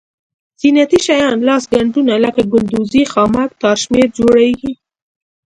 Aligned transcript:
زینتي 0.59 0.99
شیان 1.05 1.37
لاسي 1.47 1.67
ګنډونه 1.71 2.13
لکه 2.25 2.41
ګلدوزي 2.51 3.03
خامک 3.11 3.49
تار 3.61 3.77
شمېر 3.83 4.07
جوړیږي. 4.17 4.73